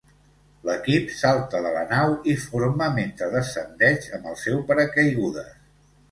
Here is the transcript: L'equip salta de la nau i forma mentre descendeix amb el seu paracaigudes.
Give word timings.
L'equip 0.67 1.09
salta 1.17 1.59
de 1.65 1.73
la 1.75 1.83
nau 1.91 2.15
i 2.31 2.33
forma 2.43 2.87
mentre 2.95 3.27
descendeix 3.35 4.07
amb 4.19 4.31
el 4.31 4.39
seu 4.45 4.57
paracaigudes. 4.71 5.53